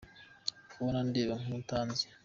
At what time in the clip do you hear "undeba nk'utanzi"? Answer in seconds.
1.03-2.05